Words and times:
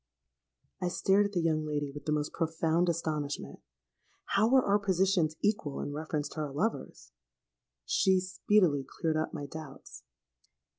'—I 0.81 0.87
stared 0.87 1.27
at 1.27 1.31
the 1.33 1.41
young 1.41 1.63
lady 1.63 1.91
with 1.91 2.05
the 2.05 2.11
most 2.11 2.33
profound 2.33 2.89
astonishment. 2.89 3.59
How 4.29 4.49
were 4.49 4.65
our 4.65 4.79
positions 4.79 5.35
equal 5.43 5.79
in 5.79 5.93
reference 5.93 6.27
to 6.29 6.39
our 6.39 6.51
lovers? 6.51 7.11
She 7.85 8.19
speedily 8.19 8.83
cleared 8.83 9.15
up 9.17 9.31
my 9.31 9.45
doubts. 9.45 10.01